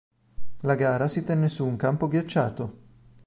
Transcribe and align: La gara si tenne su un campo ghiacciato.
La 0.61 0.73
gara 0.73 1.07
si 1.07 1.23
tenne 1.23 1.47
su 1.47 1.63
un 1.63 1.75
campo 1.75 2.07
ghiacciato. 2.07 2.73